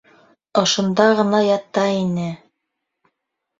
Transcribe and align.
Ошонда 0.61 1.05
ғына 1.19 1.43
ята 1.49 1.85
ине! 1.99 2.27